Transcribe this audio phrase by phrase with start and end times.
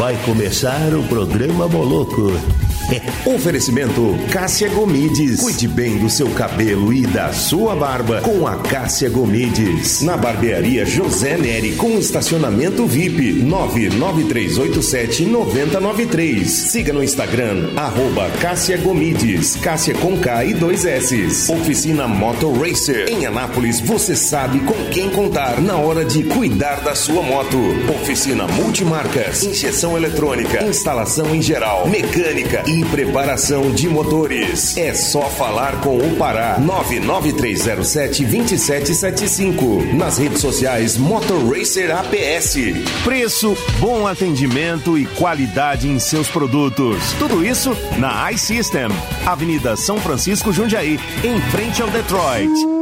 [0.00, 2.69] vai começar o programa Moloco.
[3.24, 5.40] Oferecimento Cássia Gomides.
[5.40, 10.00] Cuide bem do seu cabelo e da sua barba com a Cássia Gomides.
[10.02, 16.50] Na barbearia José Neri com estacionamento VIP 99387 9093.
[16.50, 19.56] Siga no Instagram arroba Cássia Gomides.
[19.56, 21.52] Cássia com K e dois S.
[21.52, 23.08] Oficina Moto Racer.
[23.08, 27.58] Em Anápolis você sabe com quem contar na hora de cuidar da sua moto.
[28.00, 29.44] Oficina Multimarcas.
[29.44, 30.64] Injeção eletrônica.
[30.64, 31.88] Instalação em geral.
[31.88, 34.76] Mecânica e preparação de motores.
[34.76, 39.94] É só falar com o Pará 99307 2775.
[39.94, 42.56] Nas redes sociais Motor Racer APS.
[43.04, 47.12] Preço, bom atendimento e qualidade em seus produtos.
[47.18, 48.88] Tudo isso na iSystem,
[49.26, 52.79] Avenida São Francisco Jundiaí, em frente ao Detroit.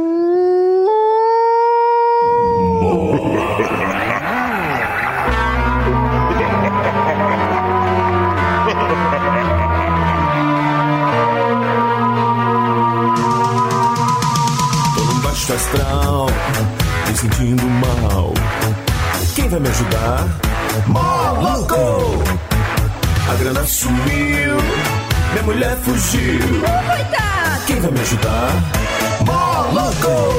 [23.69, 24.57] Sumiu,
[25.31, 26.39] minha mulher fugiu.
[26.87, 27.65] Coitado!
[27.67, 28.51] Quem vai me ajudar?
[29.25, 30.33] Moloco!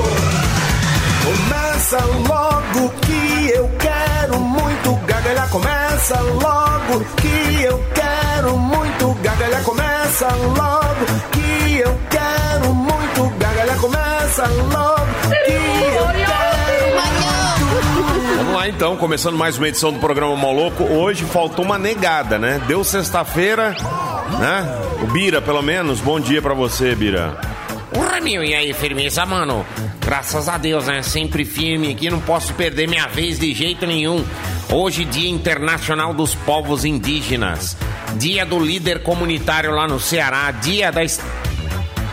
[1.25, 5.48] Começa logo que eu quero muito gargalhar.
[5.48, 9.62] Começa logo que eu quero muito gargalhar.
[9.62, 13.78] Começa logo que eu quero muito gargalhar.
[13.78, 15.06] Começa logo
[15.45, 16.50] que eu quero muito.
[18.51, 20.83] Vamos lá então, começando mais uma edição do programa Moloco.
[20.83, 22.61] Hoje faltou uma negada, né?
[22.67, 23.77] Deu sexta-feira,
[24.41, 24.67] né?
[25.05, 26.01] O Bira, pelo menos.
[26.01, 27.39] Bom dia pra você, Bira.
[27.95, 29.65] Porra, meu, e aí, firmeza, mano?
[30.05, 31.01] Graças a Deus, né?
[31.01, 34.25] Sempre firme aqui, não posso perder minha vez de jeito nenhum.
[34.69, 37.77] Hoje, Dia Internacional dos Povos Indígenas.
[38.17, 40.51] Dia do líder comunitário lá no Ceará.
[40.51, 41.03] Dia da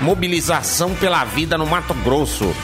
[0.01, 2.55] mobilização pela vida no Mato Grosso.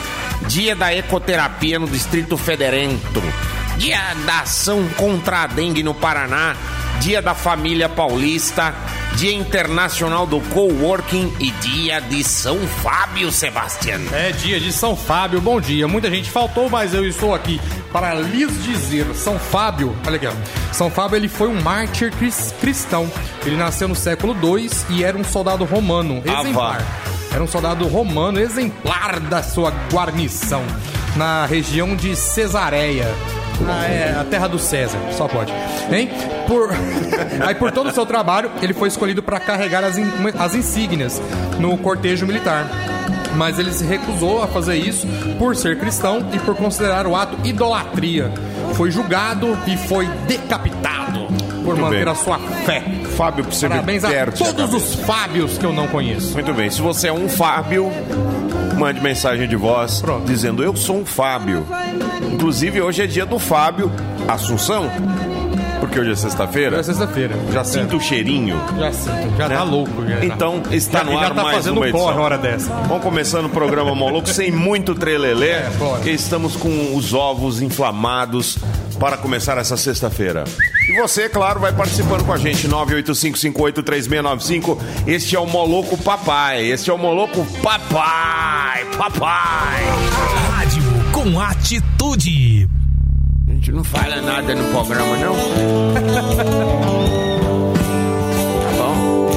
[0.47, 3.23] Dia da ecoterapia no Distrito Federento.
[3.77, 6.55] Dia da ação contra a dengue no Paraná.
[7.01, 8.73] Dia da família paulista.
[9.15, 13.99] Dia Internacional do Coworking e dia de São Fábio, Sebastião.
[14.11, 15.87] É dia de São Fábio, bom dia.
[15.87, 17.61] Muita gente faltou, mas eu estou aqui
[17.91, 19.05] para lhes dizer.
[19.13, 20.31] São Fábio, olha aqui, ó.
[20.71, 23.11] São Fábio ele foi um mártir cris- cristão.
[23.45, 26.83] Ele nasceu no século II e era um soldado romano, exemplar.
[27.31, 30.63] Era um soldado romano exemplar da sua guarnição
[31.15, 33.07] na região de Cesareia.
[33.67, 35.51] Ah, é, a terra do César, só pode.
[35.91, 36.09] Hein?
[36.47, 36.69] Por...
[37.45, 41.21] Aí, por todo o seu trabalho, ele foi escolhido para carregar as, in- as insígnias
[41.59, 42.65] no cortejo militar.
[43.35, 45.07] Mas ele se recusou a fazer isso
[45.39, 48.31] por ser cristão e por considerar o ato idolatria.
[48.75, 51.27] Foi julgado e foi decapitado
[51.63, 52.13] por manter bem.
[52.13, 52.83] a sua fé.
[53.15, 56.33] Fábio, ver Parabéns a todos os Fábios que eu não conheço.
[56.33, 57.91] Muito bem, se você é um Fábio,
[58.77, 60.25] mande mensagem de voz Pronto.
[60.25, 61.65] dizendo eu sou um Fábio.
[62.31, 63.91] Inclusive, hoje é dia do Fábio
[64.27, 64.89] Assunção,
[65.79, 66.77] porque hoje é sexta-feira.
[66.79, 67.35] É sexta-feira.
[67.51, 68.59] Já sinto o cheirinho.
[68.79, 69.37] Já sinto.
[69.37, 70.05] Já tá louco.
[70.07, 72.07] Já, Então, está já, no já ar tá mais fazendo uma edição.
[72.07, 72.73] corre hora dessa.
[72.87, 75.71] Vamos começando o programa Moloco sem muito trelelê, É,
[76.05, 78.57] estamos com os ovos inflamados
[78.99, 80.43] para começar essa sexta-feira.
[80.89, 84.77] E você, claro, vai participando com a gente, 985583695.
[85.07, 89.83] Este é o Moloco Papai, este é o Moloco Papai, Papai.
[90.51, 90.83] Rádio
[91.13, 92.67] com atitude.
[93.47, 95.33] A gente não fala nada no programa, não?
[98.61, 99.29] tá bom.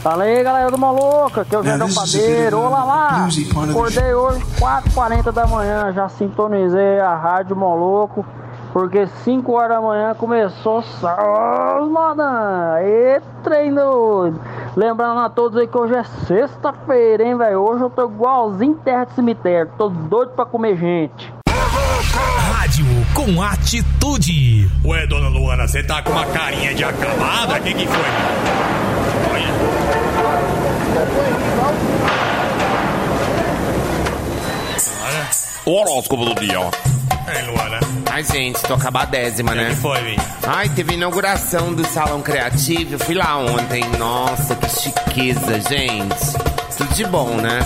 [0.00, 2.58] Fala aí, galera do Maluca, aqui é o Jardão Padeiro.
[2.60, 3.28] Olá lá!
[3.68, 8.24] Acordei hoje 4h40 da manhã, já sintonizei a Rádio Moloco,
[8.72, 12.78] porque 5 horas da manhã começou só modão.
[12.82, 14.40] E trem doido.
[14.76, 17.60] Lembrando a todos aí que hoje é sexta-feira, hein, velho?
[17.60, 21.32] Hoje eu tô igualzinho terra de cemitério, tô doido pra comer gente.
[22.52, 24.70] Rádio com atitude.
[24.84, 27.58] Ué, dona Luana, você tá com uma carinha de acabada?
[27.58, 28.00] O que, que foi?
[35.66, 36.99] Horóscopo do dia, ó.
[37.28, 37.78] Ei, Luana.
[38.10, 39.76] Ai, gente, tô acabadésima, né?
[39.80, 40.16] foi, Vim?
[40.46, 42.94] Ai, teve inauguração do Salão Criativo.
[42.94, 43.84] Eu fui lá ontem.
[43.98, 46.32] Nossa, que chiqueza, gente.
[46.76, 47.60] Tudo de bom, né?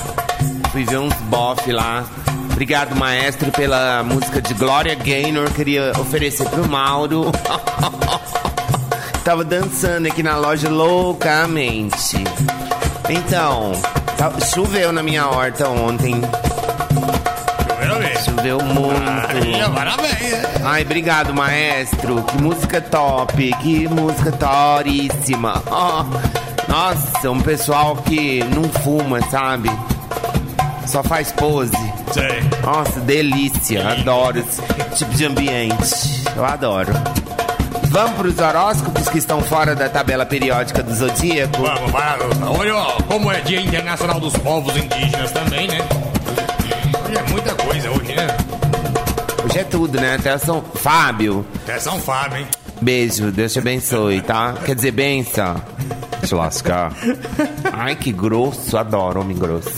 [0.73, 2.05] Fui ver uns bof lá.
[2.53, 5.51] Obrigado, maestro, pela música de Gloria Gaynor.
[5.53, 7.31] Queria oferecer pro Mauro.
[9.25, 12.17] Tava dançando aqui na loja loucamente.
[13.09, 13.73] Então,
[14.19, 16.21] tá- choveu na minha horta ontem.
[18.25, 19.71] Choveu muito.
[19.75, 20.45] Parabéns.
[20.65, 22.23] Ai, obrigado, maestro.
[22.23, 25.63] Que música top, que música toríssima.
[25.71, 26.05] Ó,
[26.69, 29.71] nossa, um pessoal que não fuma, sabe?
[30.87, 31.73] Só faz pose.
[32.13, 32.43] Sei.
[32.63, 33.89] Nossa, delícia.
[33.89, 34.63] Adoro esse
[34.97, 36.25] tipo de ambiente.
[36.37, 36.93] Eu adoro.
[37.95, 41.63] Vamos pros horóscopos que estão fora da tabela periódica do zodíaco?
[41.63, 42.59] Vamos, vamos.
[42.59, 45.79] Olha, ó, como é Dia Internacional dos Povos Indígenas também, né?
[49.55, 50.15] Hoje, é tudo, né?
[50.15, 51.47] Até São Fábio.
[51.67, 52.47] É São Fábio, hein?
[52.81, 54.55] Beijo, Deus te abençoe, tá?
[54.65, 55.57] Quer dizer, benção.
[56.27, 56.93] Te lascar.
[57.73, 58.77] Ai, que grosso.
[58.77, 59.71] Adoro homem grosso.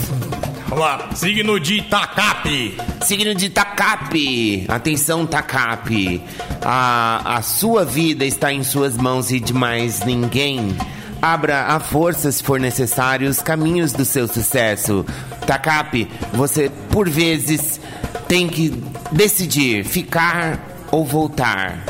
[0.68, 1.08] Vamos lá.
[1.14, 2.76] Signo de Itacape.
[3.02, 4.64] Signo de Tacape.
[4.68, 6.22] Atenção, Tacape.
[6.62, 10.76] A, a sua vida está em suas mãos e de mais ninguém.
[11.20, 15.04] Abra a força, se for necessário, os caminhos do seu sucesso.
[15.46, 17.80] Tacape, você, por vezes,
[18.28, 18.70] tem que
[19.12, 20.58] decidir ficar
[20.90, 21.84] ou voltar.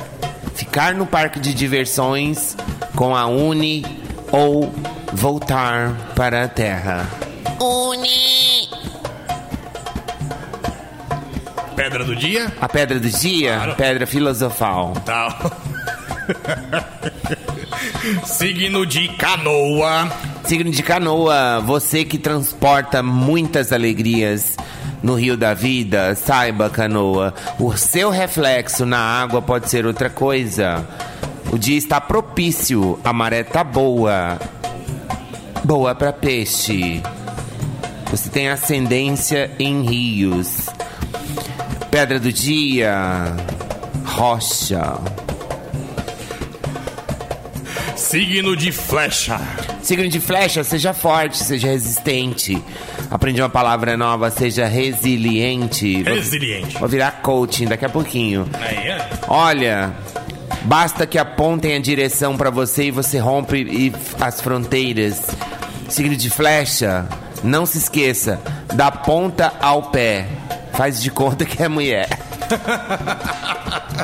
[0.55, 2.56] Ficar no parque de diversões
[2.94, 3.85] com a Uni
[4.33, 4.73] ou
[5.12, 7.06] voltar para a Terra.
[7.61, 8.69] Uni!
[11.75, 12.50] Pedra do dia.
[12.61, 13.75] A pedra do dia, Claro.
[13.77, 14.94] pedra filosofal.
[15.05, 15.31] Tal.
[18.25, 20.11] Signo de Canoa.
[20.44, 24.56] Signo de canoa, você que transporta muitas alegrias
[25.06, 30.85] no rio da vida, saiba, canoa, o seu reflexo na água pode ser outra coisa.
[31.53, 34.37] O dia está propício, a maré tá boa.
[35.62, 37.00] Boa para peixe.
[38.11, 40.67] Você tem ascendência em rios.
[41.88, 43.32] Pedra do dia,
[44.05, 44.99] rocha.
[47.94, 49.41] Signo de Flecha.
[49.87, 52.61] Signo de flecha, seja forte, seja resistente.
[53.09, 56.03] Aprendi uma palavra nova, seja resiliente.
[56.03, 56.77] Vou- Resiliente.
[56.79, 58.49] Vou virar coaching daqui a pouquinho.
[58.55, 59.09] Aí, é.
[59.29, 59.93] Olha,
[60.65, 65.23] basta que apontem a direção pra você e você rompe e- as fronteiras.
[65.88, 67.06] Signo de flecha,
[67.44, 68.41] não se esqueça,
[68.75, 70.27] da ponta ao pé.
[70.73, 72.09] Faz de conta que é mulher.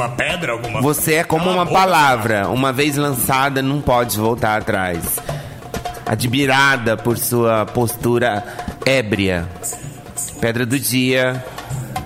[0.00, 5.18] uma pedra, alguma Você é como uma palavra, uma vez lançada, não pode voltar atrás.
[6.06, 8.42] Admirada por sua postura
[8.86, 9.46] ébria.
[10.40, 11.44] Pedra do dia,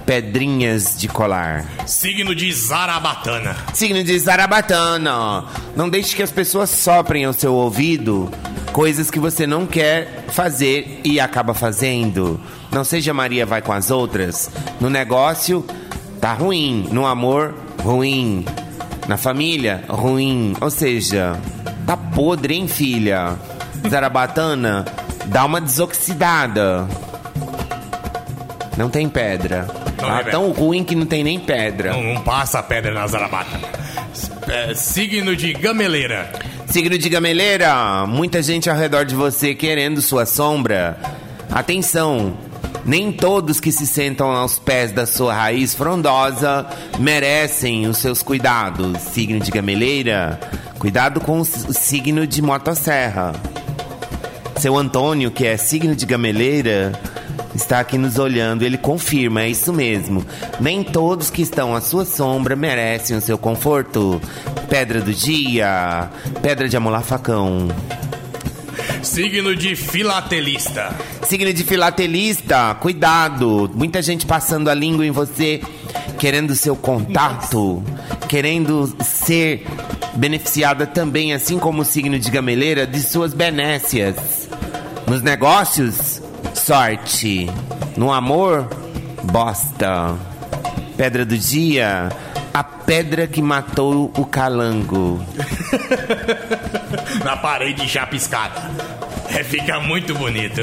[0.04, 1.64] pedrinhas de colar.
[1.86, 3.56] Signo de Zarabatana.
[3.72, 5.44] Signo de Zarabatana.
[5.76, 8.30] Não deixe que as pessoas soprem ao seu ouvido
[8.72, 12.40] coisas que você não quer fazer e acaba fazendo.
[12.72, 14.50] Não seja Maria vai com as outras.
[14.80, 15.64] No negócio,
[16.20, 16.88] tá ruim.
[16.90, 17.54] No amor,
[17.84, 18.44] ruim.
[19.06, 20.56] Na família, ruim.
[20.60, 21.36] Ou seja,
[21.86, 23.36] tá podre, hein, filha?
[23.88, 24.86] Zarabatana,
[25.26, 26.88] dá uma desoxidada.
[28.76, 29.66] Não tem pedra.
[30.00, 31.92] Não Tá tem tão ruim que não tem nem pedra.
[31.92, 33.60] Não, não passa pedra na Zarabata.
[34.48, 36.30] É, signo de Gameleira.
[36.66, 40.98] Signo de gameleira, muita gente ao redor de você querendo sua sombra.
[41.50, 42.34] Atenção,
[42.84, 46.66] nem todos que se sentam aos pés da sua raiz frondosa
[46.98, 49.00] merecem os seus cuidados.
[49.00, 50.38] Signo de gameleira,
[50.78, 53.32] cuidado com o signo de motosserra.
[54.56, 56.92] Seu Antônio, que é signo de gameleira,
[57.54, 58.62] está aqui nos olhando.
[58.62, 60.24] Ele confirma, é isso mesmo.
[60.60, 64.20] Nem todos que estão à sua sombra merecem o seu conforto.
[64.68, 66.08] Pedra do dia,
[66.42, 67.68] pedra de amolar facão.
[69.02, 70.94] Signo de Filatelista.
[71.26, 73.70] Signo de filatelista, cuidado.
[73.74, 75.60] Muita gente passando a língua em você,
[76.18, 77.82] querendo seu contato,
[78.28, 79.66] querendo ser
[80.14, 84.48] beneficiada também, assim como o signo de gameleira, de suas benécias.
[85.06, 86.22] Nos negócios,
[86.54, 87.50] sorte.
[87.96, 88.68] No amor,
[89.22, 90.16] bosta.
[90.96, 92.08] Pedra do dia,
[92.52, 95.20] a pedra que matou o calango.
[97.24, 98.70] Na parede chapiscada.
[99.28, 100.60] É, fica muito bonito.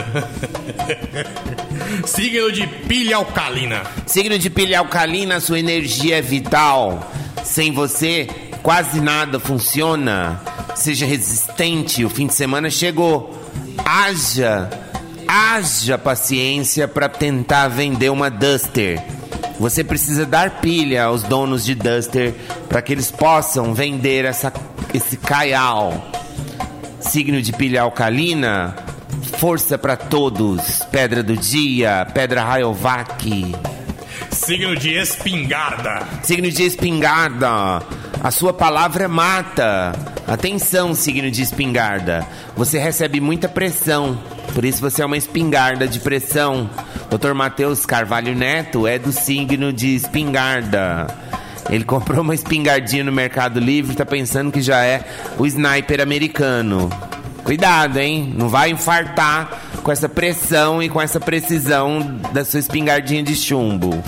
[2.05, 3.83] Signo de Pilha Alcalina.
[4.05, 7.11] Signo de pilha alcalina, sua energia é vital.
[7.43, 8.27] Sem você,
[8.61, 10.41] quase nada funciona.
[10.75, 13.37] Seja resistente, o fim de semana chegou.
[13.83, 14.69] Haja,
[15.27, 19.03] haja paciência para tentar vender uma Duster.
[19.59, 22.33] Você precisa dar pilha aos donos de Duster
[22.67, 24.51] para que eles possam vender essa,
[24.93, 26.11] esse caial.
[27.01, 28.75] Signo de pilha alcalina,
[29.37, 30.83] força para todos.
[30.91, 33.55] Pedra do dia, pedra Rayovac.
[34.31, 36.07] Signo de Espingarda.
[36.23, 37.81] Signo de espingarda,
[38.23, 39.91] a sua palavra mata.
[40.27, 42.25] Atenção, signo de espingarda.
[42.55, 44.17] Você recebe muita pressão
[44.53, 46.69] Por isso você é uma espingarda de pressão.
[47.09, 47.33] Dr.
[47.33, 51.07] Matheus Carvalho Neto é do signo de espingarda.
[51.71, 55.05] Ele comprou uma espingardinha no Mercado Livre, tá pensando que já é
[55.37, 56.89] o sniper americano.
[57.45, 58.33] Cuidado, hein?
[58.37, 64.03] Não vai infartar com essa pressão e com essa precisão da sua espingardinha de chumbo.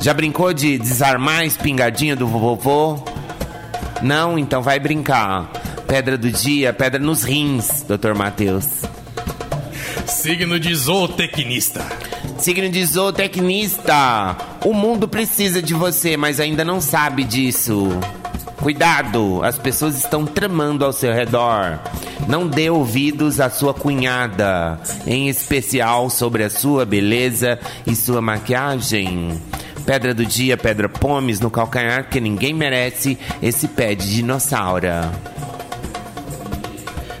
[0.00, 3.02] Já brincou de desarmar a espingardinha do vovô?
[4.00, 4.38] Não?
[4.38, 5.50] Então vai brincar.
[5.88, 8.14] Pedra do dia, pedra nos rins, Dr.
[8.14, 8.66] Matheus.
[10.06, 11.84] Signo de zootecnista.
[12.38, 14.36] Signo de zootecnista.
[14.64, 17.88] O mundo precisa de você, mas ainda não sabe disso.
[18.56, 21.78] Cuidado, as pessoas estão tramando ao seu redor.
[22.26, 29.40] Não dê ouvidos à sua cunhada, em especial sobre a sua beleza e sua maquiagem.
[29.86, 34.88] Pedra do dia, pedra pomes no calcanhar, que ninguém merece esse pé de dinossauro.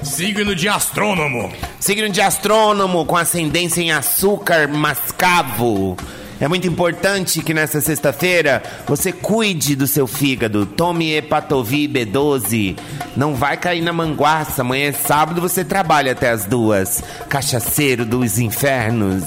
[0.02, 1.52] Signo de astrônomo.
[1.78, 5.96] Signo de astrônomo com ascendência em açúcar mascavo.
[6.40, 10.64] É muito importante que nessa sexta-feira você cuide do seu fígado.
[10.64, 12.76] Tome Hepatovi B12.
[13.16, 14.62] Não vai cair na manguaça.
[14.62, 17.02] Amanhã é sábado, você trabalha até as duas.
[17.28, 19.24] Cachaceiro dos infernos.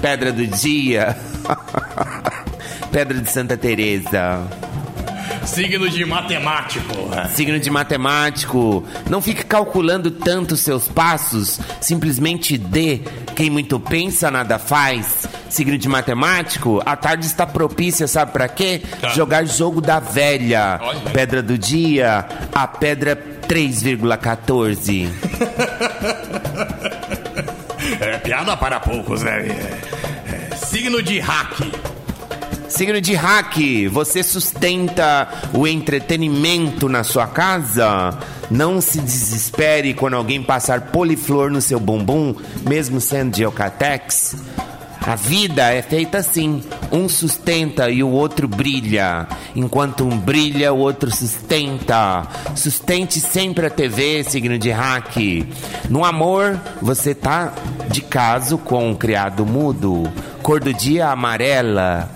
[0.00, 1.14] Pedra do dia.
[2.90, 4.40] Pedra de Santa Teresa.
[5.50, 7.10] Signo de matemático.
[7.34, 8.84] Signo de matemático.
[9.08, 11.58] Não fique calculando tanto seus passos.
[11.80, 13.00] Simplesmente dê.
[13.34, 15.26] Quem muito pensa, nada faz.
[15.48, 18.80] Signo de matemático, a tarde está propícia, sabe para quê?
[19.00, 19.08] Tá.
[19.08, 20.78] Jogar jogo da velha.
[20.80, 21.00] Olha.
[21.12, 23.16] Pedra do dia, a pedra
[23.48, 25.08] 3,14.
[27.98, 29.46] É piada para poucos, né?
[29.48, 31.99] É, é, signo de hack.
[32.80, 33.58] Signo de hack,
[33.90, 38.18] você sustenta o entretenimento na sua casa?
[38.50, 42.34] Não se desespere quando alguém passar poliflor no seu bumbum,
[42.66, 44.34] mesmo sendo de Eucatex.
[44.98, 49.28] A vida é feita assim: um sustenta e o outro brilha.
[49.54, 52.26] Enquanto um brilha, o outro sustenta.
[52.56, 55.16] Sustente sempre a TV, signo de hack.
[55.90, 57.52] No amor, você tá
[57.90, 60.10] de caso com um criado mudo.
[60.42, 62.08] Cor do dia amarela.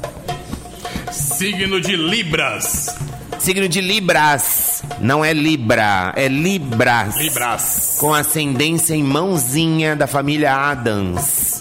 [1.37, 2.95] Signo de Libras.
[3.41, 4.85] Signo de Libras.
[5.01, 7.17] Não é Libra, é Libras.
[7.17, 7.97] Libras.
[7.99, 11.61] Com ascendência em mãozinha da família Adams.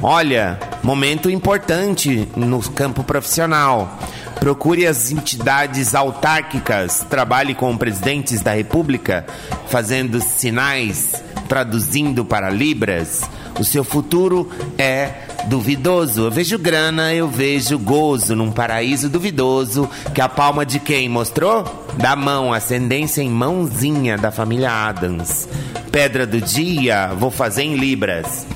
[0.00, 3.98] Olha, momento importante no campo profissional.
[4.40, 9.26] Procure as entidades autárquicas, trabalhe com presidentes da República,
[9.68, 13.20] fazendo sinais, traduzindo para Libras.
[13.58, 16.26] O seu futuro é duvidoso.
[16.26, 19.90] Eu vejo grana, eu vejo gozo num paraíso duvidoso.
[20.14, 21.64] Que a palma de quem mostrou?
[21.98, 25.48] Da mão, ascendência em mãozinha da família Adams.
[25.90, 28.46] Pedra do dia, vou fazer em Libras.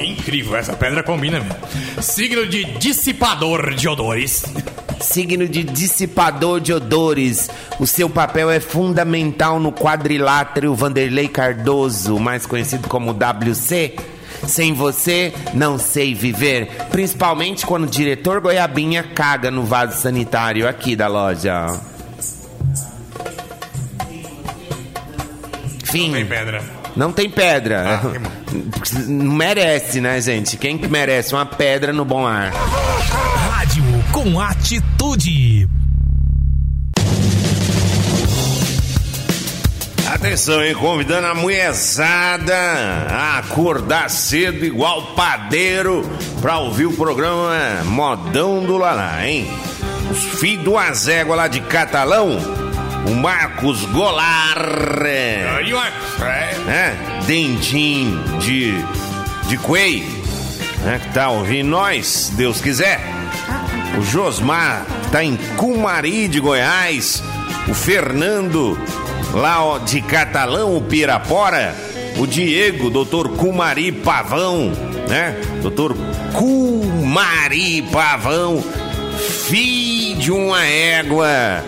[0.00, 1.54] Incrível, essa pedra combina mesmo.
[2.02, 4.44] Signo de dissipador de odores.
[5.00, 7.48] Signo de dissipador de odores.
[7.78, 13.94] O seu papel é fundamental no quadrilátero Vanderlei Cardoso, mais conhecido como WC.
[14.46, 16.68] Sem você, não sei viver.
[16.90, 21.80] Principalmente quando o diretor Goiabinha caga no vaso sanitário aqui da loja.
[25.84, 26.12] Fim.
[26.12, 26.62] Tem pedra.
[26.94, 28.00] Não tem pedra.
[28.02, 28.38] Ah.
[29.06, 30.56] Não merece, né, gente?
[30.56, 32.52] Quem que merece uma pedra no bom ar?
[32.52, 35.68] Rádio com atitude.
[40.18, 40.74] Atenção, hein?
[40.74, 42.52] Convidando a mulherzada
[43.08, 46.04] a acordar cedo igual padeiro
[46.40, 49.48] pra ouvir o programa Modão do Lalá, hein?
[50.10, 52.36] Os filhos do Azégua lá de Catalão,
[53.06, 54.58] o Marcos Golar,
[55.56, 56.20] Aí, Marcos.
[56.20, 56.54] É.
[56.66, 57.22] né?
[57.24, 58.74] Dentinho de,
[59.46, 60.00] de Quei,
[60.82, 61.00] né?
[61.00, 63.00] Que tá ouvindo nós, Deus quiser.
[63.96, 67.22] O Josmar tá em Cumari de Goiás.
[67.68, 68.76] O Fernando
[69.32, 71.74] lá ó, de Catalão, Pirapora.
[72.16, 74.72] O Diego, doutor Cumari Pavão,
[75.08, 75.36] né?
[75.62, 75.96] Doutor
[76.32, 78.62] Cumari Pavão,
[79.46, 81.64] filho de uma égua.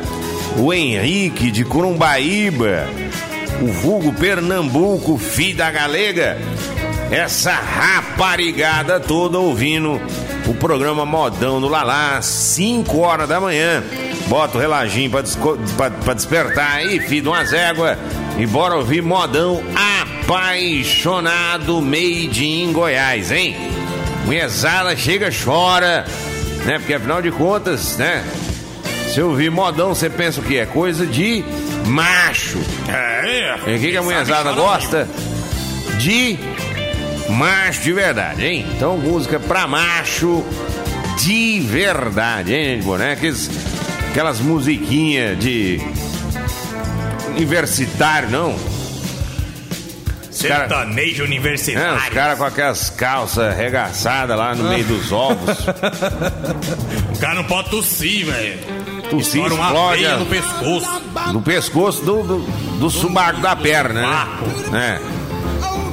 [0.56, 2.88] O Henrique de Curumbaíba.
[3.62, 6.36] O vulgo Pernambuco, filho da galega.
[7.10, 10.00] Essa raparigada toda ouvindo
[10.46, 13.82] o programa Modão do Lalá, 5 horas da manhã.
[14.30, 15.22] Bota o reloginho pra,
[15.76, 17.98] pra- pra despertar aí, filho de umas éguas.
[18.38, 19.60] E bora ouvir Modão
[20.22, 23.56] apaixonado made in Goiás, hein?
[24.24, 26.06] Mulherzada chega, chora,
[26.64, 26.78] né?
[26.78, 28.24] Porque afinal de contas, né?
[29.12, 30.56] Se eu ouvir modão, você pensa o que?
[30.58, 31.44] É coisa de
[31.86, 32.58] macho.
[32.88, 33.56] É.
[33.66, 35.08] E o que, que a mulherzada gosta?
[35.98, 36.38] de
[37.28, 38.64] macho de verdade, hein?
[38.76, 40.44] Então, música pra macho
[41.18, 43.50] de verdade, hein, bonecas?
[44.10, 45.80] Aquelas musiquinhas de
[47.36, 48.56] universitário, não.
[50.30, 51.90] Sertanejo universitário.
[51.90, 55.56] É, os caras com aquelas calças arregaçadas lá no meio dos ovos.
[57.14, 58.58] O cara não pode tossir, velho.
[59.10, 61.02] Tossir, Estoura uma explode veia a- no pescoço.
[61.34, 62.38] No pescoço do, do,
[62.78, 64.00] do subaco da perna,
[64.72, 64.98] né?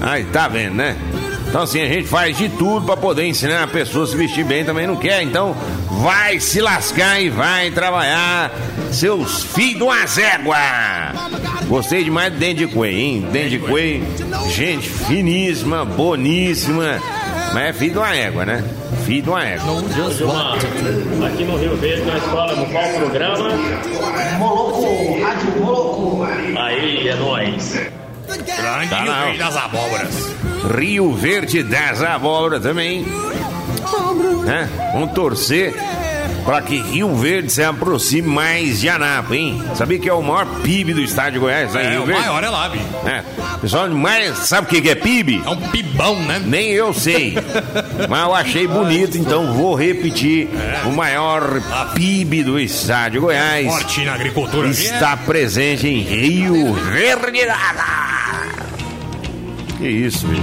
[0.02, 0.08] É.
[0.10, 0.96] Aí, tá vendo, né?
[1.50, 4.44] Então, assim, a gente faz de tudo pra poder ensinar a pessoa a se vestir
[4.44, 5.22] bem, também não quer.
[5.24, 5.56] Então,
[5.90, 8.52] vai se lascar e vai trabalhar,
[8.92, 10.58] seus filhos de uma zégua.
[11.68, 13.28] Gostei demais do Dandy Quay, hein?
[13.32, 14.04] Dandy Quay,
[14.54, 17.02] gente finíssima, boníssima.
[17.54, 18.64] Mas é filho de uma égua, né?
[19.06, 19.84] Filho de uma égua.
[20.12, 20.58] Gilmar,
[21.28, 23.50] aqui no Rio Verde, na escola, no qual programa?
[24.38, 26.28] Moloco, Rádio Moloco.
[26.58, 27.82] Aí, é nóis.
[28.28, 29.14] Grande Tá Rio.
[29.14, 30.36] Verde das abóboras.
[30.78, 33.06] Rio Verde das Abóboras também.
[34.46, 34.70] Né?
[34.94, 35.74] Vamos torcer
[36.48, 39.64] para que Rio Verde se aproxime mais de Anápolis, hein?
[39.76, 41.88] Sabia que é o maior PIB do estado de Goiás, né?
[41.88, 42.22] É, Rio o Verde?
[42.22, 42.86] maior é lá, bicho.
[43.06, 43.24] É.
[43.60, 45.44] Pessoal, mais sabe o que é PIB?
[45.46, 46.42] É um pibão, né?
[46.46, 47.38] Nem eu sei.
[48.08, 50.48] Mas eu achei bonito, então vou repetir.
[50.86, 51.62] O maior
[51.94, 54.70] PIB do estado de Goiás Forte na agricultura.
[54.70, 57.40] está presente em Rio Verde.
[59.78, 60.42] Que isso, bicho.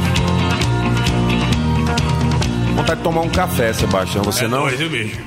[2.77, 4.23] Vontade de tomar um café, Sebastião.
[4.25, 4.61] Você É não?
[4.63, 5.19] dois, viu, bicho?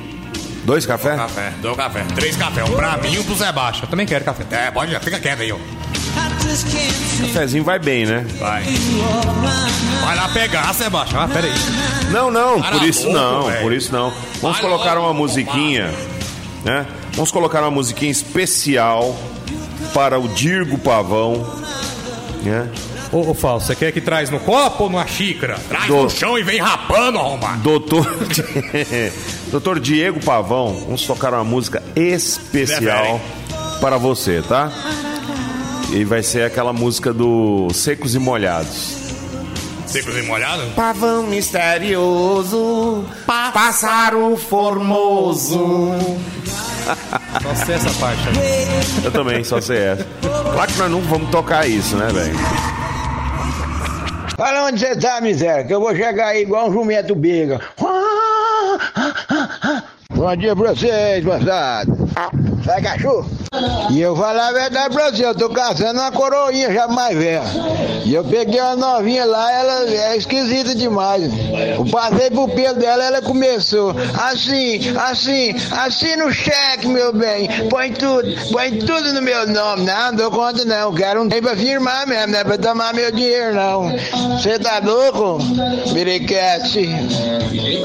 [0.64, 1.16] Dois café?
[1.16, 2.04] Café, dois café.
[2.16, 2.64] Três café.
[2.64, 3.86] Um pra mim e um pro Zé Baixa.
[3.86, 4.44] Eu também quero café.
[4.52, 5.00] É, pode já.
[5.00, 5.58] Fica quieto aí, ó.
[7.22, 8.26] Cafezinho vai bem, né?
[8.40, 8.64] Vai.
[10.02, 11.18] Vai lá pegar, Baixa.
[11.22, 11.54] Ah, pera aí.
[12.12, 13.62] Não, não, Cara por isso louco, não, velho.
[13.62, 14.10] por isso não.
[14.42, 15.94] Vamos Vai colocar logo, uma musiquinha,
[16.64, 16.86] né?
[17.14, 19.18] Vamos colocar uma musiquinha especial
[19.94, 21.46] para o Dirgo Pavão,
[22.44, 22.68] né?
[23.18, 25.58] Ô, ô Fausto, você quer que traz no copo ou numa xícara?
[25.68, 27.62] Traz Do- no chão e vem rapando, arrombado.
[27.64, 28.06] Doutor,
[29.50, 33.20] Doutor Diego Pavão, vamos tocar uma música especial
[33.82, 34.72] para você, tá?
[35.92, 38.98] E vai ser aquela música do Secos e Molhados.
[39.88, 40.66] Secos e molhados?
[40.76, 45.96] Pavão misterioso, pássaro formoso.
[47.42, 49.06] Só sei essa parte aí.
[49.06, 50.06] Eu também, só sei essa.
[50.54, 52.36] Claro que nós não vamos tocar isso, né, velho?
[54.38, 57.60] Fala onde você tá, miséria, que eu vou chegar aí igual um jumento biga.
[60.14, 61.92] Bom dia pra vocês, moçada.
[62.68, 63.26] Sai, cachorro.
[63.92, 67.42] E eu falar a verdade pra você, eu tô caçando uma coroinha já mais velha.
[68.04, 71.32] E eu peguei uma novinha lá, ela é esquisita demais.
[71.78, 73.96] Eu passei pro pelo dela, ela começou.
[74.22, 77.48] Assim, assim, assim no cheque, meu bem.
[77.70, 79.86] Põe tudo, põe tudo no meu nome.
[79.86, 80.94] Não, não dou conta não.
[80.94, 83.92] Quero um tempo pra firmar mesmo, não é pra tomar meu dinheiro não.
[84.38, 85.38] Você tá louco?
[85.94, 86.90] Biriquete.
[87.54, 87.84] Ei,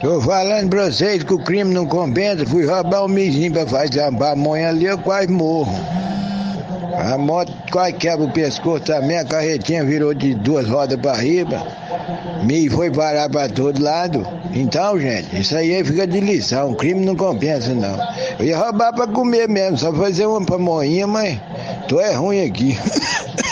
[0.00, 2.44] Tô falando pra vocês que o crime não compensa.
[2.44, 5.72] Fui roubar um mizinho pra fazer uma pamonha ali, eu quase morro.
[6.98, 11.64] A moto quase quebra o pescoço também, a carretinha virou de duas rodas pra riba.
[12.42, 14.26] Me foi parar pra todo lado.
[14.52, 16.74] Então, gente, isso aí fica de lição.
[16.74, 17.96] Crime não compensa, não.
[18.40, 21.38] Eu ia roubar pra comer mesmo, só fazer uma pamonha, mas
[21.86, 22.76] tô é ruim aqui.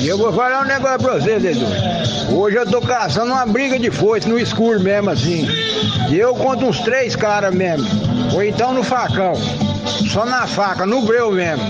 [0.00, 1.66] E eu vou falar um negócio pra você, Dedu.
[2.32, 5.46] Hoje eu tô caçando uma briga de foice no escuro mesmo, assim.
[6.10, 7.86] E eu conto uns três caras mesmo.
[8.32, 9.34] Ou então no facão.
[10.12, 11.64] Só na faca, no breu mesmo.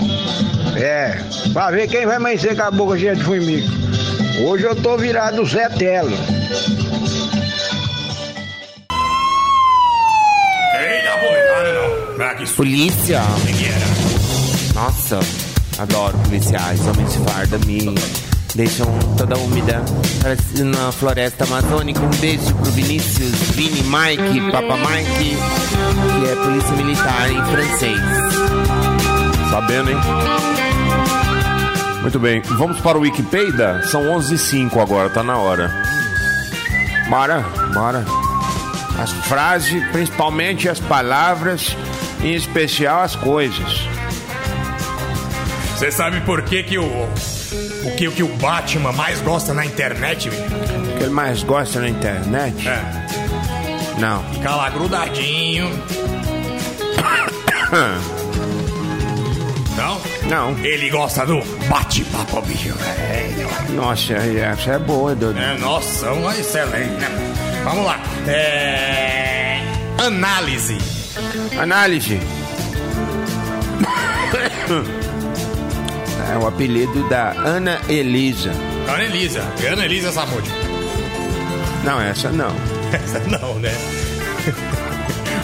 [0.77, 1.17] É,
[1.53, 3.67] pra ver quem vai amanhecer com a boca cheia de formiga.
[4.45, 6.15] Hoje eu tô virado Zé Telo.
[12.55, 13.21] Polícia.
[14.73, 15.19] Nossa,
[15.79, 16.79] adoro policiais.
[16.87, 17.95] Homens de farda me
[18.53, 18.87] deixam
[19.17, 19.83] toda úmida.
[20.21, 21.99] Parece na floresta amazônica.
[22.01, 25.37] Um beijo pro Vinícius, Vini, Mike, Papa Mike,
[26.19, 27.99] que é polícia militar em francês.
[29.49, 29.97] Sabendo, hein?
[32.01, 33.81] Muito bem, vamos para o Wikipedia?
[33.83, 35.71] São 11 h 05 agora, tá na hora.
[37.09, 37.41] Bora,
[37.73, 38.05] bora.
[38.97, 41.75] As frases, principalmente as palavras,
[42.21, 43.88] em especial as coisas.
[45.79, 46.83] Você sabe por que que o...
[46.83, 50.43] O que, o que o Batman mais gosta na internet, velho?
[50.93, 52.67] O que ele mais gosta na internet?
[52.67, 52.81] É,
[53.97, 54.21] Não.
[54.33, 55.69] ficar lá grudadinho.
[59.77, 60.01] Não?
[60.27, 60.51] Não.
[60.65, 61.39] Ele gosta do
[61.69, 62.75] bate-papo, bicho.
[62.85, 65.39] É, Nossa, essa é boa, Dudu.
[65.39, 67.07] é, nossa, uma excelente, né?
[67.63, 67.97] Vamos lá.
[68.27, 69.61] É...
[69.97, 70.77] Análise.
[71.57, 72.19] Análise.
[76.31, 78.51] É o apelido da Ana Elisa.
[78.87, 79.41] Ana Elisa.
[79.71, 80.51] Ana Elisa Samúdio.
[81.83, 82.53] Não, essa não.
[82.91, 83.71] Essa não, né?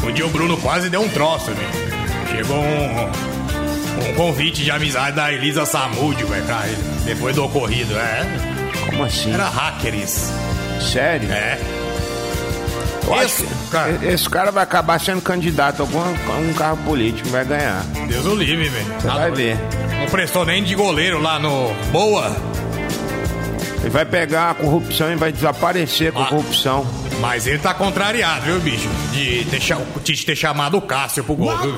[0.04, 1.86] Um dia o Bruno quase deu um troço, velho.
[2.32, 6.84] Chegou um, um convite de amizade da Elisa Samúdio, velho, pra ele.
[7.06, 8.26] Depois do ocorrido, é.
[8.90, 9.32] Como assim?
[9.32, 10.32] Era hackers.
[10.82, 11.32] Sério?
[11.32, 11.58] É.
[13.08, 16.00] Eu Esse que cara- esse cara vai acabar sendo candidato a algum,
[16.50, 17.84] um carro político, vai ganhar.
[18.08, 18.86] Deus o livre, velho.
[19.00, 19.58] Você vai ver.
[20.00, 22.36] Não prestou nem de goleiro lá no Boa.
[23.82, 26.28] Ele vai pegar a corrupção e vai desaparecer com a Ah.
[26.28, 26.88] corrupção.
[27.22, 28.90] Mas ele tá contrariado, viu, bicho?
[29.14, 29.60] De ter,
[30.04, 31.78] Tite ter chamado o Cássio pro gol, viu?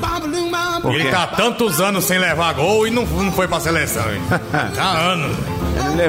[0.93, 4.21] Ele tá tantos anos sem levar gol e não, não foi pra seleção, hein?
[4.79, 5.37] Há anos.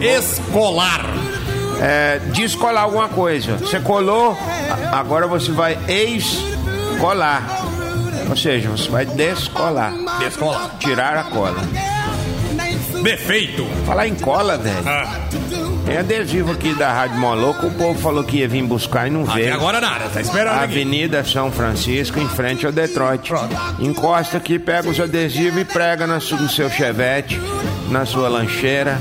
[0.02, 1.04] Escolar.
[1.80, 3.56] É, descolar alguma coisa.
[3.58, 4.36] Você colou,
[4.92, 7.42] agora você vai ex-colar.
[8.28, 9.92] Ou seja, você vai descolar.
[10.18, 10.76] Descolar.
[10.80, 11.62] Tirar a cola.
[13.02, 13.64] Defeito.
[13.86, 14.76] Falar em cola, velho.
[14.86, 15.20] Ah,
[15.86, 17.66] Tem adesivo aqui da Rádio Moloco.
[17.68, 19.54] O povo falou que ia vir buscar e não até veio.
[19.54, 20.64] agora nada, tá esperando aqui.
[20.64, 23.28] Avenida São Francisco, em frente ao Detroit.
[23.28, 23.56] Pronto.
[23.78, 27.40] Encosta aqui, pega os adesivos e prega no seu chevette,
[27.88, 28.98] na sua lancheira.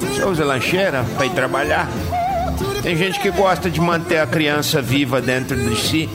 [0.00, 1.88] Você usa lancheira para ir trabalhar?
[2.82, 6.08] Tem gente que gosta de manter a criança viva dentro de si.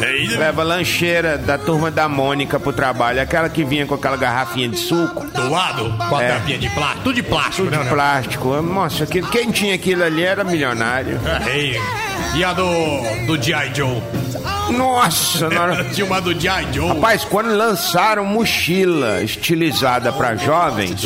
[0.00, 4.68] É Leva lancheira da turma da Mônica pro trabalho, aquela que vinha com aquela garrafinha
[4.68, 6.28] de suco, do lado, com a É.
[6.34, 7.02] tampinha de plástico.
[7.04, 7.78] Tudo de plástico, tudo né?
[7.78, 7.90] de né?
[7.90, 8.62] plástico.
[8.62, 11.20] Nossa, quem tinha aquilo ali era milionário.
[11.52, 11.80] Ei,
[12.36, 12.64] E a do,
[13.26, 13.74] do G.I.
[13.74, 14.02] Joe?
[14.70, 15.84] Nossa, na hora...
[15.84, 16.72] Tinha uma do G.I.
[16.72, 16.88] Joe.
[16.88, 21.02] Rapaz, quando lançaram mochila estilizada para jovens,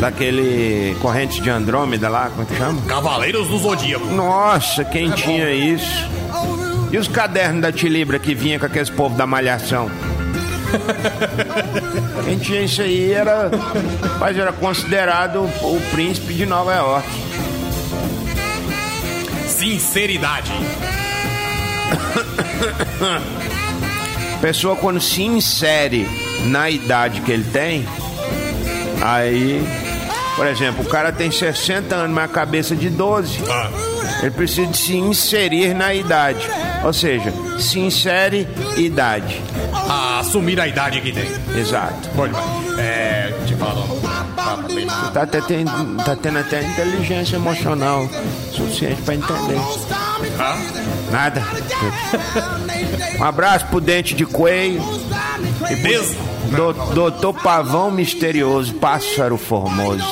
[0.00, 2.82] daquele corrente de Andrômeda lá, como é que chama?
[2.82, 4.06] Cavaleiros do Zodíaco.
[4.06, 6.08] Nossa, quem tinha isso?
[6.90, 9.90] E os cadernos da Tilibra que vinha com aqueles povos da malhação?
[12.24, 13.50] Quem tinha isso aí era,
[14.02, 17.08] rapaz, era considerado o príncipe de Nova York.
[19.48, 20.52] Sinceridade.
[24.40, 26.06] Pessoa quando se insere
[26.46, 27.86] na idade que ele tem,
[29.00, 29.64] aí,
[30.34, 33.38] por exemplo, o cara tem 60 anos, mas a cabeça de 12.
[33.48, 33.70] Ah,
[34.20, 36.48] Ele precisa de se inserir na idade.
[36.84, 39.40] Ou seja, se insere idade.
[39.88, 41.28] a assumir a idade que tem.
[41.56, 42.08] Exato.
[42.08, 42.34] Demais.
[42.78, 43.32] É.
[43.58, 45.10] Falar não.
[45.12, 48.08] Tá, até tendo, tá tendo até inteligência emocional
[48.50, 49.60] suficiente pra entender.
[50.40, 50.56] Ah,
[51.12, 51.42] Nada.
[53.20, 54.82] Um abraço pro dente de coelho.
[55.82, 56.16] Des...
[56.56, 60.04] Do, doutor Pavão Misterioso, Pássaro Formoso.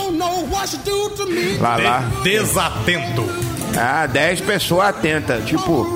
[1.60, 1.98] Lá, lá.
[2.22, 3.24] de- desatento.
[3.76, 5.44] Ah, 10 pessoas atentas.
[5.44, 5.86] Tipo,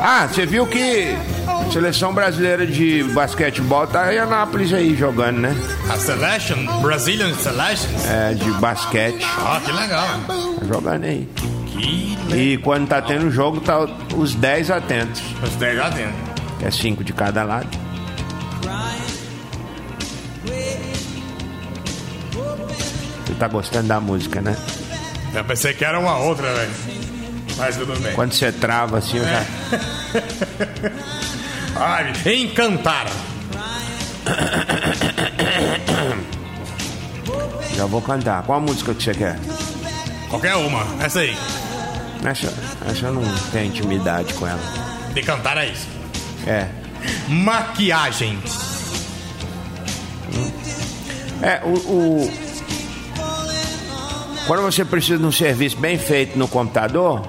[0.00, 1.16] ah, você viu que
[1.48, 5.56] a seleção brasileira de basquetebol tá em Anápolis aí jogando, né?
[5.90, 7.88] A Selection, Brazilian Selection.
[8.08, 9.24] É, de basquete.
[9.38, 10.06] Ah, que legal.
[10.26, 11.28] Tá jogando aí.
[12.34, 15.22] E quando tá tendo jogo, tá os 10 atentos.
[15.42, 16.14] Os 10 atentos.
[16.58, 17.68] Que é 5 de cada lado.
[23.26, 24.56] Você tá gostando da música, né?
[25.34, 26.72] Eu pensei que era uma outra, velho.
[27.56, 28.14] Mas tudo bem.
[28.14, 29.44] Quando você trava assim, eu já.
[31.76, 33.06] Ai, encantar.
[37.74, 38.42] Já vou cantar.
[38.42, 39.38] Qual a música que você quer?
[40.28, 40.84] Qualquer uma.
[41.04, 41.36] Essa aí.
[42.24, 42.52] Essa,
[42.88, 44.60] essa eu não tenho intimidade com ela.
[45.12, 45.86] De cantar é isso.
[46.46, 46.68] É.
[47.28, 48.38] Maquiagem.
[51.42, 52.32] É, o, o-
[54.46, 57.28] Quando você precisa de um serviço bem feito no computador,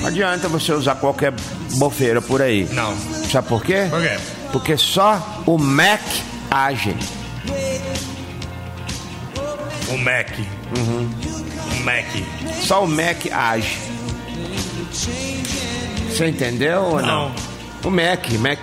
[0.00, 1.32] não adianta você usar qualquer
[1.74, 2.68] bofeira por aí.
[2.72, 2.96] Não.
[3.30, 3.86] Sabe por quê?
[3.90, 4.16] Por quê?
[4.52, 6.00] Porque só o Mac
[6.50, 6.94] age.
[9.88, 10.28] O Mac.
[10.76, 11.10] Uhum.
[11.72, 12.06] O Mac.
[12.62, 13.76] Só o Mac age.
[14.92, 17.28] Você entendeu ou não?
[17.28, 17.32] Não.
[17.84, 18.58] O Mac, Mac,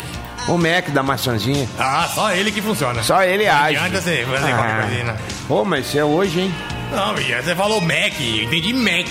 [0.48, 1.68] o Mac da maçãzinha.
[1.80, 3.02] Ah, só ele que funciona.
[3.04, 3.78] Só ele age.
[3.78, 5.18] adianta você fazer qualquer coisinha, né?
[5.48, 6.54] Pô, mas isso é hoje, hein?
[6.92, 8.14] Não, você falou Mac.
[8.20, 9.08] Eu entendi Mac.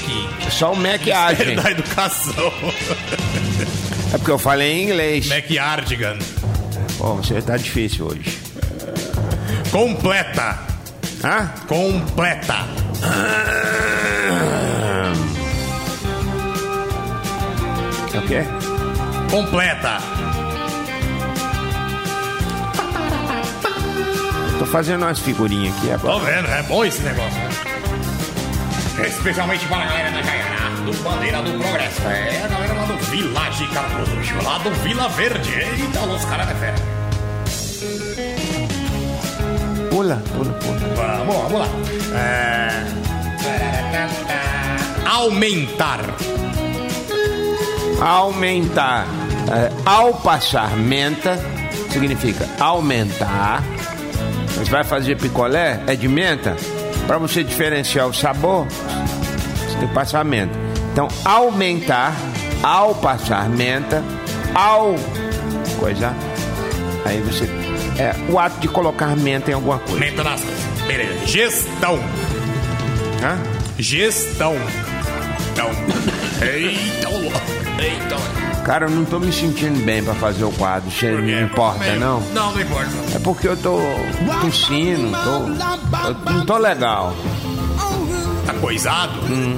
[0.51, 1.55] Só o Mac age.
[1.57, 2.53] da educação.
[4.13, 5.27] É porque eu falei em inglês.
[5.27, 6.17] Mac Artigan.
[6.99, 8.39] Pô, você tá difícil hoje.
[9.73, 10.57] Completa.
[11.25, 11.51] Hã?
[11.67, 12.65] Completa.
[18.15, 18.45] É o quê?
[19.31, 19.99] Completa.
[24.53, 26.25] Tô Tô fazendo umas figurinhas aqui Tô agora.
[26.33, 27.49] vendo, é bom esse negócio, né?
[29.09, 32.03] Especialmente para a galera da Jaiara, do Bandeira do Progresso.
[32.03, 35.53] É, a galera lá do Village Cardoso, lá do Vila Verde.
[35.53, 36.77] Eita, os caras é fera.
[39.91, 40.79] Pula, pula, pula.
[40.95, 41.69] Vamos, vamos lá.
[42.17, 42.69] É...
[45.09, 46.01] Aumentar.
[48.05, 49.07] Aumentar.
[49.51, 51.39] É, ao passar menta,
[51.91, 53.63] significa aumentar.
[54.49, 56.57] Você vai fazer picolé, é de menta.
[57.07, 60.55] Para você diferenciar o sabor, você tem que passar menta.
[60.93, 62.15] Então, aumentar,
[62.63, 64.03] ao passar menta,
[64.55, 64.95] ao
[65.79, 66.15] coisa.
[67.05, 67.45] Aí você.
[67.99, 70.01] É o ato de colocar menta em alguma coisa.
[70.01, 70.41] Menta nas.
[70.87, 71.27] Beleza.
[71.27, 71.99] Gestão.
[73.23, 73.39] Hã?
[73.79, 74.55] Gestão.
[75.53, 75.71] Então.
[76.45, 77.21] Eita, ô,
[77.83, 78.17] eita.
[78.17, 78.65] ô.
[78.65, 80.91] Cara, eu não tô me sentindo bem pra fazer o quadro.
[80.91, 81.33] Che- Por quê?
[81.35, 82.21] Não importa, Meio- não.
[82.33, 82.91] Não, não importa.
[83.15, 83.79] É porque eu tô
[84.41, 87.15] tossindo, tô, eu não tô legal.
[88.47, 89.13] Tá coisado?
[89.31, 89.57] Hum.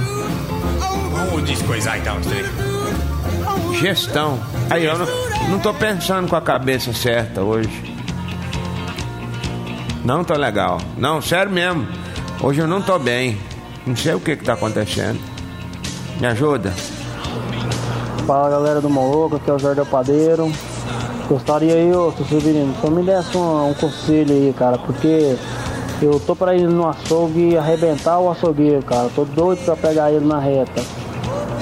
[1.12, 3.78] Vamos descoisar então, isso aí.
[3.80, 4.40] Gestão.
[4.70, 5.06] Aí eu não,
[5.50, 7.68] não tô pensando com a cabeça certa hoje.
[10.04, 10.80] Não tô legal.
[10.96, 11.86] Não, sério mesmo.
[12.40, 13.38] Hoje eu não tô bem.
[13.86, 15.18] Não sei o que que tá acontecendo.
[16.20, 16.72] Me ajuda?
[18.26, 20.50] Fala galera do Moloco, aqui é o Jardel Padeiro.
[21.28, 25.36] Gostaria aí, ô Severino, só me desse um, um conselho aí, cara, porque
[26.00, 29.10] eu tô pra ir no açougue e arrebentar o açougueiro, cara.
[29.14, 30.82] Tô doido pra pegar ele na reta.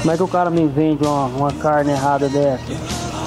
[0.01, 2.73] Como é que o cara me vende uma, uma carne errada dessa?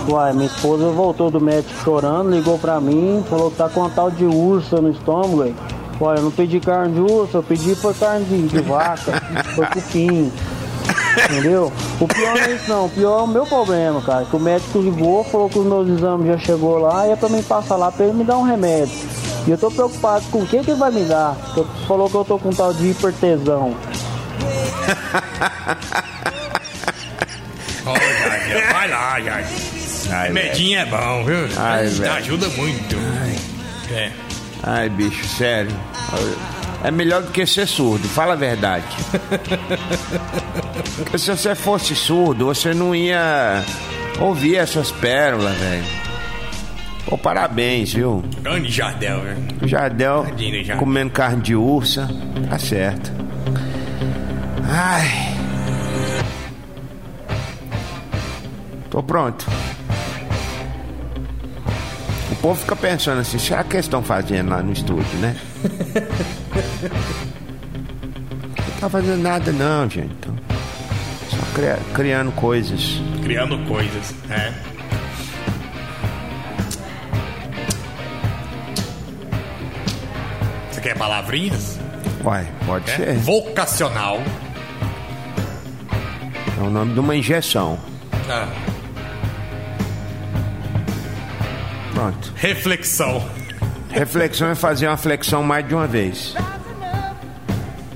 [0.08, 3.90] Uai, minha esposa voltou do médico chorando, ligou pra mim, falou que tá com uma
[3.90, 5.54] tal de ursa no estômago.
[6.00, 9.22] Uai, eu não pedi carne de ursa, eu pedi foi carne de, de vaca,
[9.56, 10.32] foi cupim.
[11.30, 11.72] Entendeu?
[12.00, 14.26] O pior não é isso não, o pior é o meu problema, cara.
[14.26, 17.30] Que o médico ligou, falou que os meus exames já chegou lá e é pra
[17.30, 18.98] mim passar lá pra ele me dar um remédio.
[19.48, 21.36] E eu tô preocupado com o que, que ele vai me dar.
[21.36, 23.76] Porque ele falou que eu tô com tal de hipertesão.
[27.86, 29.48] Jair, vai lá, Jair.
[30.10, 31.48] Ai, Medinho é bom, viu?
[31.58, 32.14] Ai, velho.
[32.14, 32.96] ajuda muito.
[33.92, 34.12] É.
[34.64, 35.72] Ai, bicho, sério.
[36.84, 38.86] É melhor do que ser surdo, fala a verdade.
[40.96, 43.64] Porque se você fosse surdo, você não ia
[44.20, 45.86] ouvir essas pérolas, velho.
[47.06, 48.24] Pô, parabéns, viu?
[48.42, 49.38] Grande Jardel, velho.
[49.62, 50.78] O Jardel do Jardel.
[50.78, 52.10] comendo carne de ursa,
[52.50, 53.12] tá certo.
[54.70, 55.38] Ai.
[58.90, 59.46] Tô pronto.
[62.32, 65.36] O povo fica pensando assim, será que eles estão fazendo lá no estúdio, né?
[68.58, 70.14] Não tá fazendo nada não, gente.
[70.20, 70.36] Então,
[71.30, 73.02] Só cria- criando coisas.
[73.24, 74.14] Criando coisas.
[74.30, 74.54] É.
[80.72, 81.80] Você quer palavrinhas?
[82.24, 82.96] Uai, pode É.
[82.96, 83.14] ser.
[83.18, 84.22] Vocacional.
[86.60, 87.80] É o nome de uma injeção.
[88.30, 88.48] Ah.
[91.94, 92.34] Pronto.
[92.36, 93.28] Reflexão.
[93.98, 96.36] Reflexão é fazer uma flexão mais de uma vez.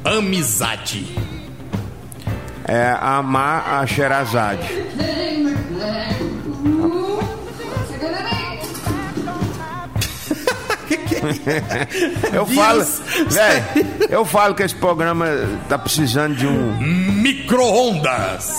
[0.04, 1.16] Amizade.
[2.68, 4.68] É amar a Sherazade.
[12.34, 12.84] eu falo,
[13.28, 13.64] velho,
[14.10, 15.28] eu falo que esse programa
[15.70, 16.78] tá precisando de um.
[16.80, 18.50] Micro-ondas.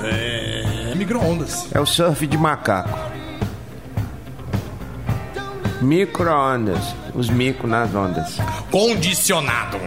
[0.00, 0.92] É.
[0.94, 1.66] Micro-ondas.
[1.72, 3.13] É o surf de macaco.
[5.84, 6.94] Micro-ondas.
[7.14, 8.38] Os micos nas ondas.
[8.70, 9.78] Condicionado.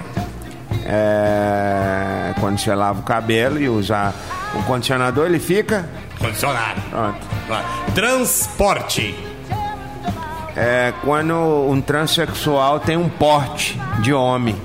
[0.86, 4.14] É, quando você lava o cabelo e usa
[4.54, 5.90] o condicionador, ele fica.
[6.20, 6.80] Condicionado.
[6.90, 7.18] Pronto.
[7.94, 9.16] Transporte.
[10.56, 11.34] É quando
[11.70, 14.56] um transexual tem um porte de homem.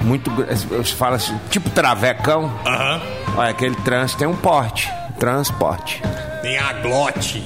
[0.00, 0.30] Muito.
[0.30, 2.52] Você fala assim, tipo travecão.
[2.64, 3.00] Aham.
[3.36, 4.92] Olha, aquele trans tem um porte.
[5.18, 6.02] Transporte.
[6.42, 7.42] Tem a glote.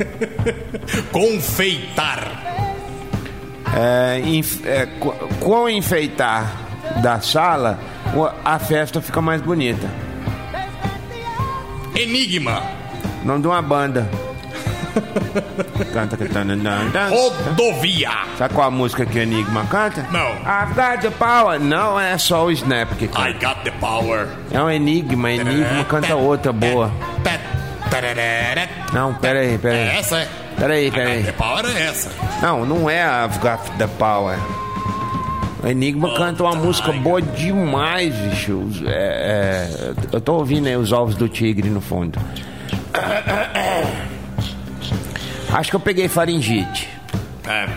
[1.12, 2.26] Confeitar.
[3.76, 6.50] É, enf- é, co- com enfeitar
[7.02, 7.78] da sala,
[8.44, 9.88] a festa fica mais bonita.
[11.94, 12.62] Enigma.
[13.24, 14.08] Nome de uma banda.
[15.92, 16.54] Canta cantando.
[17.10, 18.10] Rodovia.
[18.36, 20.04] Sabe qual a música que o Enigma canta?
[20.10, 20.30] Não.
[20.40, 21.60] I've got the power.
[21.60, 23.32] Não é só o Snap que I canta.
[23.46, 24.26] got the power.
[24.50, 25.30] É um Enigma.
[25.30, 26.90] Enigma canta outra boa.
[27.22, 27.49] Tararara.
[28.92, 29.98] Não, pera aí, pera É aí.
[29.98, 30.28] essa, é?
[30.58, 31.24] Pera aí, pera aí.
[31.24, 32.10] the power é essa.
[32.42, 34.38] Não, não é a got the power.
[35.62, 38.62] O Enigma canta uma música boa demais, bicho.
[38.86, 42.18] É, é, eu tô ouvindo aí os ovos do tigre no fundo.
[45.52, 46.88] Acho que eu peguei faringite.
[47.46, 47.68] É.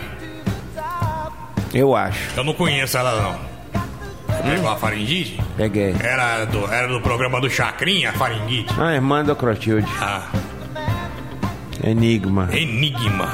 [1.74, 2.30] Eu acho.
[2.36, 3.53] Eu não conheço ela, não.
[4.44, 5.40] Pegou a faringite?
[5.56, 5.94] Peguei.
[6.00, 8.72] Era do, era do programa do Chacrinha, a faringite?
[8.78, 9.86] Ah, irmã da Clotilde.
[10.00, 10.22] Ah,
[11.82, 12.48] Enigma.
[12.52, 13.28] Enigma.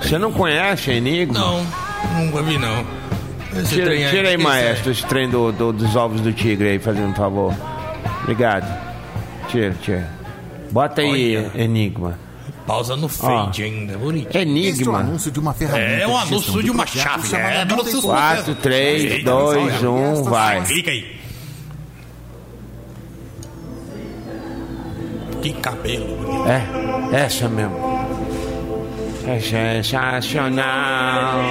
[0.00, 1.38] Você não conhece Enigma?
[1.38, 1.66] Não,
[2.18, 2.84] nunca vi, não.
[3.54, 6.70] Esse Tira, trem tira aí, esse maestro, esse trem do, do- dos ovos do tigre
[6.70, 7.54] aí, fazendo um favor.
[8.22, 8.66] Obrigado.
[9.48, 10.08] Tira, tira.
[10.70, 11.34] Bota aí.
[11.54, 12.18] Enigma.
[12.66, 14.26] Pausa no fade ainda, bonito.
[14.28, 14.98] Este é o Enigma.
[15.00, 15.84] anúncio de uma ferramenta.
[15.84, 17.60] É um gestão anúncio de uma chave, né?
[17.60, 18.20] É Nota anúncio- Informa.
[18.36, 20.62] 4, 3, Eita, 2, 1, vai.
[20.64, 21.20] Clica aí.
[25.42, 26.48] Que cabelo bonito.
[26.48, 26.64] É,
[27.24, 27.76] essa mesmo.
[29.26, 31.42] É sensacional.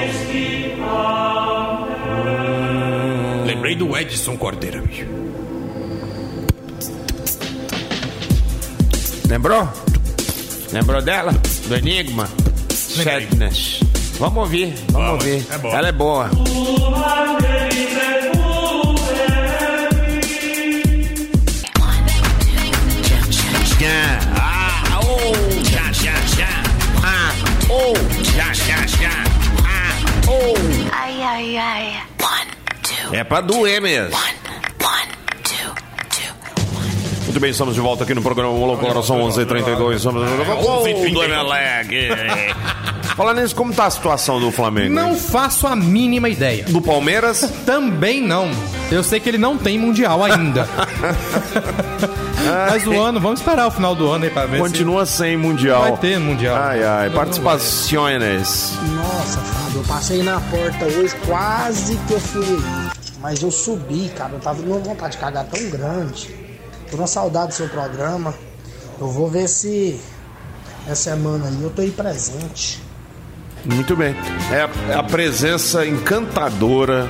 [3.45, 5.06] Lembrei do Edson Cordeiro, bicho.
[9.28, 9.67] Lembrou?
[10.71, 11.34] Lembrou dela?
[11.67, 12.27] Do Enigma?
[12.69, 13.79] Sadness.
[14.19, 15.45] Vamos ouvir, vamos, Vamos, ouvir.
[15.51, 15.75] é boa.
[15.77, 16.29] Ela é boa.
[23.79, 26.47] Já, ah, oh, já, já, já.
[27.03, 27.31] Ah,
[27.69, 27.93] oh,
[28.36, 29.10] já, já, já.
[29.65, 30.55] Ah, oh.
[30.93, 32.03] Ai, ai, ai.
[32.21, 32.51] One,
[32.84, 34.15] two, É pra doer mesmo.
[34.15, 34.40] one.
[37.32, 40.00] Muito bem, estamos de volta aqui no programa Louco, agora são 11h32.
[40.00, 40.30] Somos
[40.62, 42.10] Gol do Emelec.
[43.15, 44.94] Falando nisso, como tá a situação do Flamengo?
[44.94, 45.15] Não hein?
[45.15, 46.65] faço a mínima ideia.
[46.65, 47.50] Do Palmeiras?
[47.65, 48.52] Também não.
[48.91, 50.67] Eu sei que ele não tem mundial ainda.
[52.70, 55.84] Mas o ano, vamos esperar o final do ano aí pra ver Continua sem Mundial.
[55.84, 56.58] Vai ter Mundial.
[56.58, 57.08] Ai, ai.
[57.08, 58.78] Não, Participações.
[58.94, 62.62] Nossa, Fábio, eu passei na porta hoje, quase que eu fui.
[63.22, 66.40] Mas eu subi, cara, eu tava numa vontade de cagar tão grande.
[66.91, 68.36] Tô na saudade do seu programa.
[68.99, 69.99] Eu vou ver se
[70.86, 72.84] essa semana aí eu tô aí presente.
[73.63, 74.13] Muito bem.
[74.51, 77.10] É a, é a presença encantadora.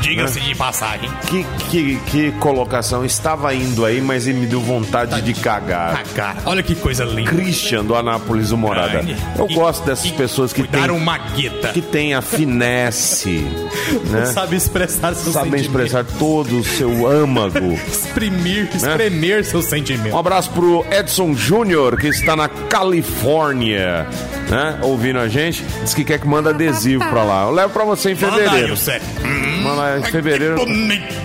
[0.00, 1.10] Diga-se de passagem.
[1.28, 3.04] Que, que, que colocação.
[3.04, 6.02] Estava indo aí, mas ele me deu vontade de cagar.
[6.04, 6.36] Cagar.
[6.46, 7.30] Olha que coisa linda.
[7.30, 9.04] Christian do Anápolis, o Morada.
[9.36, 11.68] Eu e- gosto dessas pessoas que têm, uma gueta.
[11.68, 13.44] que têm a finesse,
[14.10, 14.26] né?
[14.26, 17.72] Sabe expressar seus Sabem expressar todo o seu âmago.
[17.88, 20.14] Exprimir, espremer seus Um sentimentos.
[20.18, 24.06] abraço pro Edson Júnior, que está na Califórnia,
[24.48, 24.78] né?
[24.82, 25.62] Ouvindo a gente.
[25.82, 27.42] Diz que quer que manda adesivo pra lá.
[27.44, 30.58] Eu levo pra você em Manda aí Manda em fevereiro.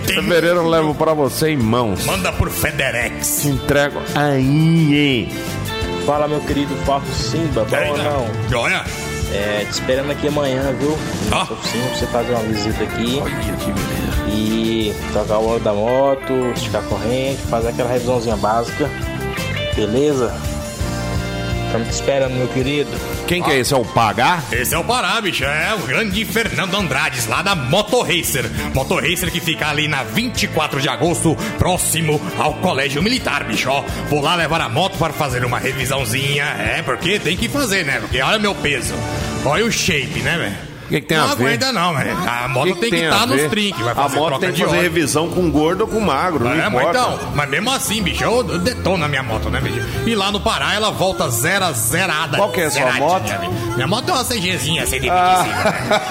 [0.06, 2.04] Fevereiro eu levo pra você em mãos.
[2.04, 3.40] Manda por Federex.
[3.42, 5.28] Te entrego aí, hein?
[6.06, 7.64] Fala, meu querido Papo Simba.
[7.64, 8.60] Bom ou não?
[8.60, 8.84] Olha.
[9.32, 10.96] É, te esperando aqui amanhã, viu?
[11.30, 14.28] Na oficina pra você fazer uma visita aqui Olha que beleza.
[14.28, 18.88] e trocar o óleo da moto, esticar a corrente, fazer aquela revisãozinha básica.
[19.74, 20.32] Beleza?
[21.74, 22.88] Estamos te esperando, meu querido.
[23.26, 23.74] Quem que é esse?
[23.74, 24.44] É o Pagar?
[24.52, 25.42] Esse é o Pará, bicho.
[25.42, 28.48] É o grande Fernando Andrades, lá da Moto Racer.
[28.72, 33.68] Moto Racer que fica ali na 24 de agosto, próximo ao Colégio Militar, bicho.
[33.68, 36.44] Ó, vou lá levar a moto para fazer uma revisãozinha.
[36.44, 37.98] É, porque tem que fazer, né?
[37.98, 38.94] Porque olha meu peso.
[39.44, 40.73] Olha o shape, né, velho?
[40.84, 41.44] O que, que tem não a ver?
[41.46, 42.16] aguenta não, velho.
[42.28, 43.50] A moto Que tem que a estar nos ver?
[43.50, 43.86] trinques.
[43.86, 44.82] A moto tem que fazer óleo.
[44.82, 48.46] revisão com gordo ou com magro, não É, mas então, mas mesmo assim, bicho, eu,
[48.48, 49.80] eu detono a minha moto, né, bicho?
[50.06, 52.36] E lá no Pará ela volta zera, zerada.
[52.36, 53.24] Qual que é a sua moto?
[53.74, 55.42] Minha moto é uma CGzinha, assim, de 25, Ah.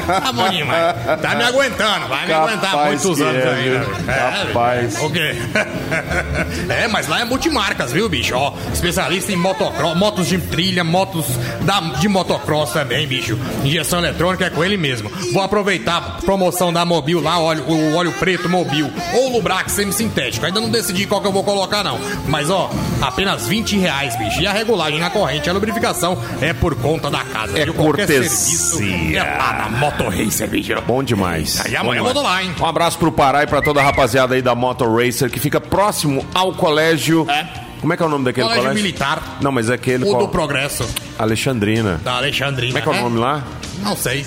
[0.07, 0.19] né?
[0.21, 0.95] Tá bom demais.
[1.21, 3.85] Tá me aguentando, vai me aguentar muitos que anos é, aí, né?
[4.07, 5.05] É, bicho.
[5.05, 5.35] O quê?
[6.69, 8.35] é, mas lá é multimarcas, viu, bicho?
[8.35, 11.25] Ó, especialista em motocross, motos de trilha, motos
[11.61, 13.37] da, de motocross também, bicho.
[13.63, 15.09] Injeção eletrônica é com ele mesmo.
[15.33, 20.45] Vou aproveitar a promoção da Mobil lá, óleo, o óleo preto Mobil ou Lubrax semi-sintético.
[20.45, 21.99] Ainda não decidi qual que eu vou colocar, não.
[22.27, 22.69] Mas, ó,
[23.01, 24.41] apenas 20 reais, bicho.
[24.41, 27.59] E a regulagem na corrente, a lubrificação é por conta da casa.
[27.59, 27.73] É viu?
[27.73, 28.29] Cortesia.
[28.29, 30.73] serviço é lá na Moto Racer, bicho.
[30.87, 31.59] Bom demais.
[31.65, 32.53] Aí amanhã eu vou lá, hein?
[32.59, 35.59] Um abraço pro Pará e pra toda a rapaziada aí da Motor Racer que fica
[35.59, 37.27] próximo ao colégio.
[37.29, 37.45] É.
[37.81, 38.81] Como é que é o nome daquele Colégio colégio?
[38.83, 39.37] Militar.
[39.41, 40.05] Não, mas é aquele.
[40.05, 40.87] O qual- do Progresso,
[41.19, 41.99] Alexandrina.
[42.01, 42.71] da Alexandrina.
[42.71, 43.01] Como é que é o né?
[43.01, 43.43] nome lá?
[43.81, 44.25] Não sei.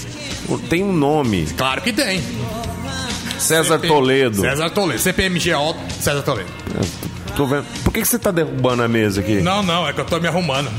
[0.68, 1.46] Tem um nome.
[1.56, 2.22] Claro que tem.
[3.38, 4.40] César CP Toledo.
[4.40, 4.98] César Toledo.
[5.00, 6.48] CPMGO, César Toledo.
[7.37, 7.64] Tô vendo.
[7.85, 9.42] Por que, que você tá derrubando a mesa aqui?
[9.42, 10.70] Não, não, é que eu tô me arrumando.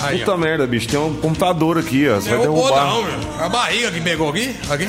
[0.00, 0.36] Aí, Puta ó.
[0.36, 0.86] merda, bicho.
[0.88, 2.16] Tem um computador aqui, ó.
[2.16, 2.86] Você vai derrubar.
[2.86, 3.44] não, meu.
[3.44, 4.54] A barriga que pegou aqui.
[4.70, 4.88] Aqui.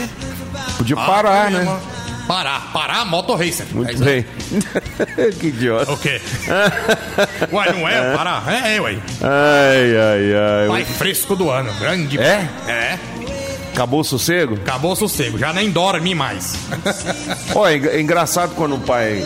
[0.78, 1.80] Podia Ah, parar, né?
[2.28, 2.72] Parar.
[2.72, 3.66] Parar a Moto Racer.
[3.72, 4.26] É Muito isso bem.
[5.40, 5.92] que idiota.
[5.92, 6.22] O quê?
[7.52, 8.16] Uai, não é?
[8.16, 8.44] Parar?
[8.48, 9.00] É, é, uai.
[9.22, 10.68] Ai, ai, ai.
[10.70, 11.74] Pai fresco do ano.
[11.80, 12.20] Grande.
[12.20, 12.48] É?
[12.68, 13.00] É.
[13.74, 14.56] Acabou o sossego?
[14.56, 15.38] Acabou o sossego.
[15.38, 16.56] Já nem dorme mais.
[17.76, 19.26] Engra- é engraçado quando o pai.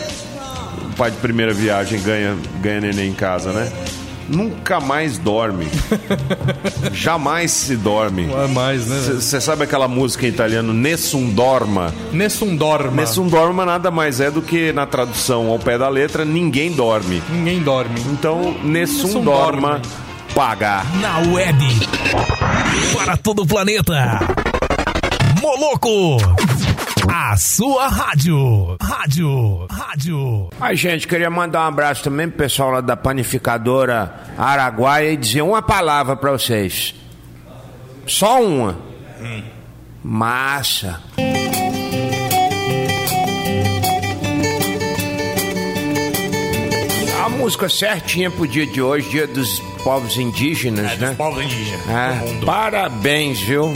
[0.92, 3.70] O pai de primeira viagem ganha, ganha neném em casa, né?
[4.30, 5.66] nunca mais dorme.
[6.92, 8.26] Jamais se dorme.
[8.26, 9.14] Não é mais, né?
[9.14, 11.94] Você sabe aquela música em italiano Nessun Dorma?
[12.12, 12.90] Nessun dorma.
[13.00, 17.22] Nessun Dorma nada mais é do que, na tradução ao pé da letra, ninguém dorme.
[17.30, 18.00] Ninguém dorme.
[18.12, 19.86] Então, Nessun, Nessun Dorma, dorme.
[20.34, 20.82] paga.
[21.00, 21.58] Na web.
[22.94, 24.20] Para todo o planeta.
[25.40, 26.16] Moloco.
[27.10, 28.76] A sua rádio.
[28.80, 29.66] Rádio.
[29.70, 30.50] Rádio.
[30.60, 35.42] Ai, gente, queria mandar um abraço também pro pessoal lá da panificadora Araguaia e dizer
[35.42, 36.94] uma palavra pra vocês.
[38.06, 38.76] Só uma.
[40.02, 41.00] Massa.
[47.48, 51.06] Música certinha pro dia de hoje, dia dos povos indígenas, É, né?
[51.08, 53.72] dos povos indígenas É, parabéns, viu?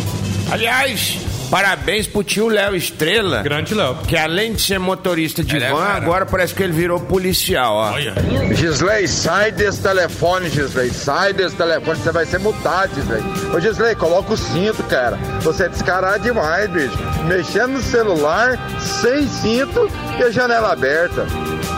[0.50, 1.16] Aliás,
[1.50, 3.40] parabéns pro tio Léo Estrela.
[3.42, 3.96] Grande Léo.
[4.06, 5.96] Que além de ser motorista de Ele é van, fera.
[5.96, 7.92] agora parece que ele virou policial, ó.
[7.92, 8.12] Olha.
[8.54, 10.90] Gisley, sai desse telefone, Gisley.
[10.90, 13.22] Sai desse telefone, você vai ser multado, Gisley.
[13.56, 15.16] Ô, Gisley, coloca o cinto, cara.
[15.40, 16.98] Você é descarado demais, bicho.
[17.26, 19.88] Mexendo no celular, sem cinto
[20.20, 21.26] e a janela aberta.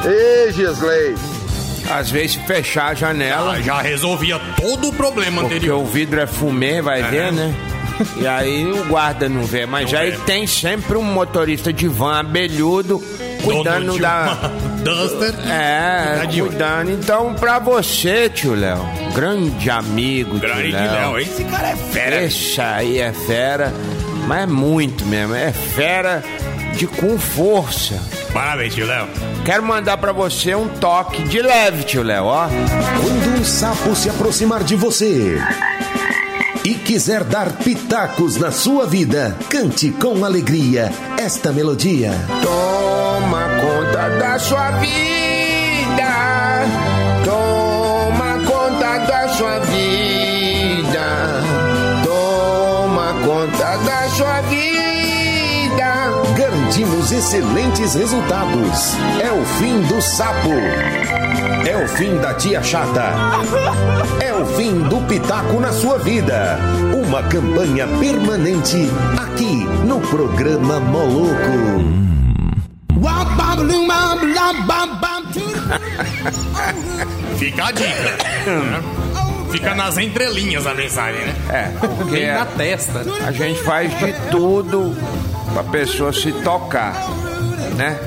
[0.04, 1.14] Ê, Gisley.
[1.90, 5.80] Às vezes fechar a janela, Ah, já resolvia todo o problema porque anterior.
[5.82, 7.54] o vidro é fumê, vai ver, né?
[8.16, 9.66] E aí o guarda não vê.
[9.66, 10.16] Mas Não aí vê.
[10.26, 13.00] tem sempre um motorista de van abelhudo
[13.42, 14.50] cuidando Dono da.
[14.82, 15.32] Duster.
[15.48, 16.46] É, olho.
[16.48, 16.90] cuidando.
[16.90, 20.76] Então, pra você, tio Léo, grande amigo, Grande tio.
[20.80, 21.18] Léo.
[21.18, 22.22] Esse cara é fera.
[22.24, 23.72] Esse aí é fera,
[24.26, 25.34] mas é muito mesmo.
[25.34, 26.22] É fera
[26.76, 27.94] de com força.
[28.34, 29.06] Parabéns, tio Léo.
[29.44, 32.48] Quero mandar pra você um toque de leve, tio Léo, ó.
[32.48, 35.38] Quando um sapo se aproximar de você
[36.64, 42.10] e quiser dar pitacos na sua vida, cante com alegria esta melodia.
[42.42, 44.94] Toma conta da sua vida.
[47.24, 51.04] Toma conta da sua vida.
[52.02, 56.03] Toma conta da sua vida.
[56.74, 58.94] Garantimos excelentes resultados.
[59.22, 60.50] É o fim do sapo.
[61.68, 63.14] É o fim da tia chata.
[64.20, 66.58] É o fim do pitaco na sua vida.
[67.06, 71.84] Uma campanha permanente aqui no programa Moloco.
[77.38, 79.23] Fica a dica.
[79.60, 79.68] Né?
[79.68, 81.34] Fica nas entrelinhas a mensagem, né?
[81.50, 83.04] É, porque Vem na testa.
[83.26, 84.96] a gente faz de tudo
[85.52, 86.94] pra pessoa se tocar,
[87.76, 87.98] né?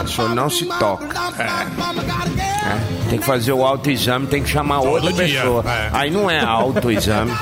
[0.00, 1.06] A pessoa não se toca.
[1.38, 3.10] É.
[3.10, 5.64] Tem que fazer o autoexame, tem que chamar outra dia, pessoa.
[5.66, 5.90] é.
[5.92, 7.32] Aí não é autoexame.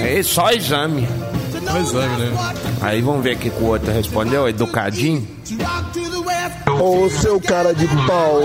[0.00, 1.08] É só exame.
[1.72, 2.54] O exame, né?
[2.80, 5.26] Aí vamos ver o que o outro respondeu, educadinho.
[6.80, 8.40] Ô, seu cara de pau.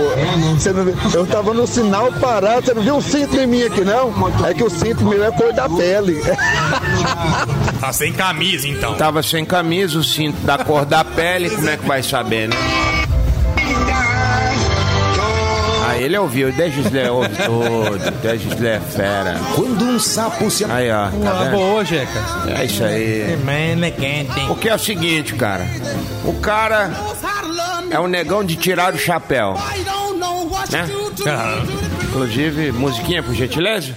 [0.57, 3.64] Você não vê- Eu tava no sinal parado, você não viu o cinto em mim
[3.64, 4.11] aqui, não?
[4.47, 6.22] É que o cinto meu é cor da pele.
[7.80, 8.95] Tá sem camisa, então.
[8.95, 12.55] Tava sem camisa, o cinto da cor da pele, como é que vai saber, né?
[15.86, 19.36] Aí ele ouviu, o Degislé ouve tudo, o Degislé é fera.
[19.53, 21.51] Quando um sapo se Aí, ó, tá Ah, vendo?
[21.51, 22.20] boa, Jeca.
[22.57, 23.38] É isso aí.
[24.47, 25.68] Porque é o seguinte, cara.
[26.24, 26.89] O cara
[27.94, 29.54] é um negão de tirar o chapéu.
[30.72, 30.88] Né?
[32.10, 33.96] Inclusive, musiquinha, por gentileza?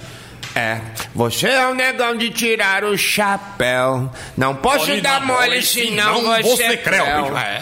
[0.55, 0.79] É.
[1.13, 4.09] Você é um negão de tirar o chapéu.
[4.35, 7.05] Não posso Pode dar mole, mole, senão senão você, você é creu.
[7.37, 7.61] É.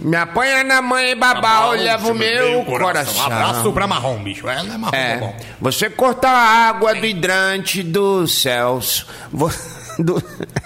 [0.00, 3.24] Me apanha na mãe babau, leva o meu coração.
[3.24, 4.48] Abraço pra marrom, bicho.
[4.48, 5.36] Ela é marrom, tá É, bom.
[5.60, 9.06] você corta a água do hidrante dos céus.
[9.32, 9.52] Vo-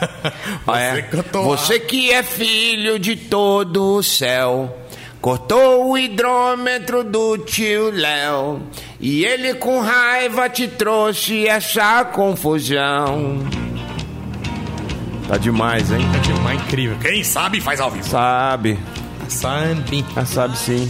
[0.66, 4.76] do- É, cantou você que é filho de todo o céu.
[5.20, 8.60] Cortou o hidrômetro do tio Léo.
[9.00, 13.38] E ele com raiva te trouxe essa confusão.
[15.26, 16.06] Tá demais, hein?
[16.14, 16.96] É demais, incrível.
[17.00, 18.06] Quem sabe faz ao vivo.
[18.08, 18.78] Sabe.
[19.28, 20.04] Sandy.
[20.14, 20.88] Ah, sabe sim.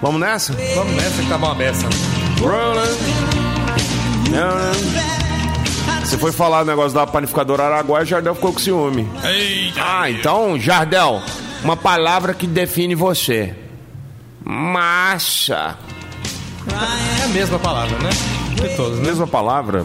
[0.00, 0.52] Vamos nessa?
[0.74, 1.86] Vamos nessa que tá uma beça.
[6.04, 9.08] Você foi falar o negócio da panificadora Araguaia, Jardel ficou com ciúme.
[9.24, 9.80] Eita.
[9.82, 11.22] Ah, então, Jardel,
[11.62, 13.54] uma palavra que define você.
[14.44, 15.76] Massa.
[17.20, 18.10] É a mesma palavra, né?
[18.54, 19.06] De todos, né?
[19.06, 19.84] Mesma palavra?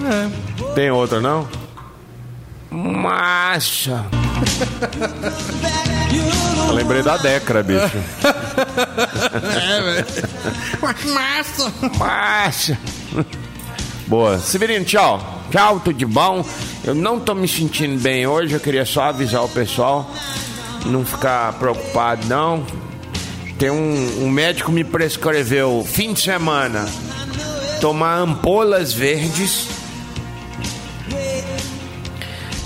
[0.75, 1.47] Tem outra, não?
[2.69, 4.05] Massa.
[6.67, 7.97] Eu lembrei da Decra, bicho.
[11.13, 11.73] Massa.
[11.97, 12.77] Massa.
[14.07, 14.37] Boa.
[14.39, 15.36] Severino, tchau.
[15.51, 16.45] Tchau, tudo de bom.
[16.83, 20.09] Eu não tô me sentindo bem hoje, eu queria só avisar o pessoal.
[20.85, 22.65] Não ficar preocupado, não.
[23.57, 26.87] Tem um, um médico me prescreveu fim de semana
[27.81, 29.67] tomar ampolas verdes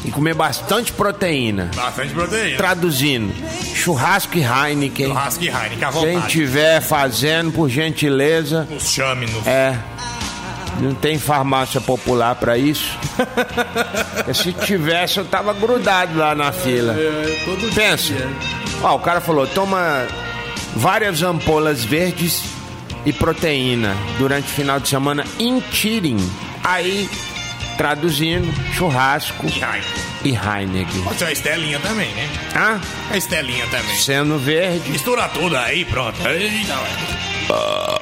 [0.04, 1.70] e comer bastante proteína.
[1.76, 2.58] Bastante proteína.
[2.58, 3.34] Traduzindo,
[3.76, 5.08] churrasco e Heineken.
[5.08, 6.32] Churrasco e Heineken, à Quem vontade.
[6.32, 8.68] tiver fazendo, por gentileza.
[8.70, 9.46] Nos chame, nos...
[9.48, 9.78] É.
[10.82, 12.98] Não tem farmácia popular pra isso.
[14.34, 16.96] Se tivesse, eu tava grudado lá na fila.
[17.76, 18.14] Pensa.
[18.82, 20.08] Ó, o cara falou: toma
[20.76, 22.44] várias ampolas verdes
[23.06, 26.18] e proteína durante o final de semana em Tiring.
[26.64, 27.10] Aí,
[27.78, 29.46] traduzindo, churrasco
[30.24, 31.02] e Heineken.
[31.04, 32.30] Pode ser uma estelinha também, né?
[32.56, 32.82] Hã?
[33.12, 33.96] A estelinha também.
[33.98, 34.90] Sendo verde.
[34.92, 36.16] Mistura tudo aí, pronto.
[36.28, 38.00] Eita, ué.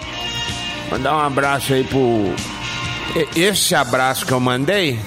[0.91, 2.33] Mandar um abraço aí pro.
[3.35, 4.99] Esse abraço que eu mandei,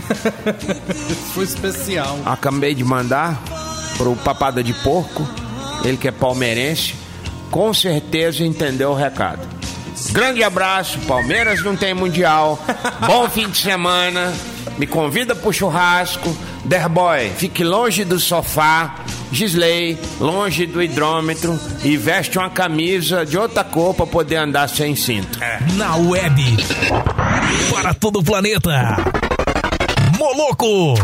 [1.34, 2.18] Foi especial.
[2.26, 3.40] acabei de mandar
[3.96, 5.26] pro Papada de Porco,
[5.84, 6.94] ele que é palmeirense,
[7.50, 9.46] com certeza entendeu o recado.
[10.10, 12.58] Grande abraço, Palmeiras não tem mundial.
[13.06, 14.32] Bom fim de semana.
[14.78, 16.34] Me convida pro churrasco.
[16.64, 18.96] Derboy, fique longe do sofá.
[19.32, 21.58] Gisley, longe do hidrômetro.
[21.82, 25.38] E veste uma camisa de outra cor pra poder andar sem cinto.
[25.76, 26.42] Na web.
[27.70, 28.96] Para todo o planeta.
[30.18, 30.94] Moloco.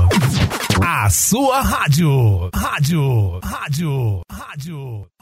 [0.80, 2.50] A sua rádio.
[2.54, 3.40] Rádio.
[3.42, 4.20] Rádio.
[4.30, 5.06] Rádio.
[5.10, 5.17] Rádio.